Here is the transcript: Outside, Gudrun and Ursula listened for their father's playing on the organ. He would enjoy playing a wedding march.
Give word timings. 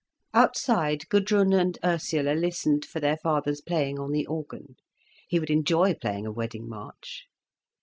Outside, 0.33 1.07
Gudrun 1.09 1.53
and 1.53 1.77
Ursula 1.85 2.33
listened 2.33 2.85
for 2.85 2.99
their 2.99 3.17
father's 3.17 3.61
playing 3.61 3.99
on 3.99 4.11
the 4.11 4.25
organ. 4.25 4.77
He 5.27 5.39
would 5.39 5.51
enjoy 5.51 5.93
playing 5.93 6.25
a 6.25 6.31
wedding 6.31 6.67
march. 6.67 7.25